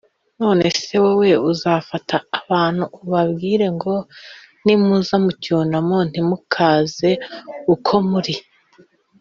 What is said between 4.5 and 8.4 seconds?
nimuza mu cyunamo ntimukaze uko muri